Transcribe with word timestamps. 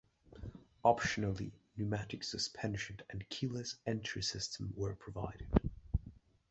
Optionally, 0.83 1.51
pneumatic 1.77 2.23
suspension 2.23 2.97
and 3.11 3.29
keyless 3.29 3.75
entry 3.85 4.23
system 4.23 4.73
were 4.75 4.95
provided. 4.95 5.47